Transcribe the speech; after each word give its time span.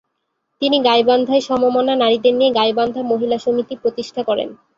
তিনি 0.61 0.77
গাইবান্ধায় 0.79 1.43
সমমনা 1.49 1.93
নারীদের 1.95 2.33
নিয়ে 2.35 2.51
গাইবান্ধা 2.51 3.01
মহিলা 3.03 3.37
সমিতি 3.37 3.75
প্রতিষ্ঠা 3.81 4.21
করেন। 4.23 4.49